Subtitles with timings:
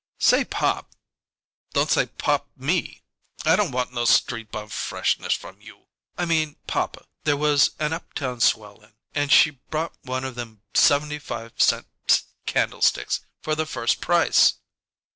[0.17, 0.95] "Say, pop"
[1.75, 3.03] "Don't 'say, pop' me!
[3.45, 7.93] I don't want no street bum freshness from you!" "I mean, papa, there was an
[7.93, 11.85] up town swell in, and she bought one of them seventy five cent
[12.47, 14.55] candlesticks for the first price."